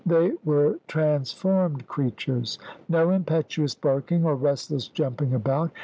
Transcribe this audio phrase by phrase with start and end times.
[0.03, 2.57] They were transformed creatures.
[2.89, 5.69] No impetuous barking or restless jumping about.